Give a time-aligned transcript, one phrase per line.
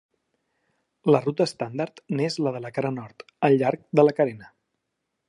[1.15, 4.51] La ruta estàndard n'és la de la cara nord, al llarg de la carena.